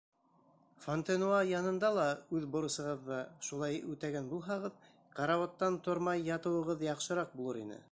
[0.85, 2.05] Фонтенуа янында ла
[2.37, 3.19] үҙ бурысығыҙҙы
[3.49, 4.81] шулай үтәгән булһағыҙ,
[5.21, 7.79] карауаттан тормай ятыуығыҙ яҡшыраҡ булыр ине.